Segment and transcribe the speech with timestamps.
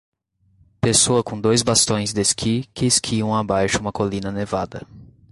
[0.81, 4.87] Pessoa com dois bastões de esqui que esquiam abaixo uma colina nevada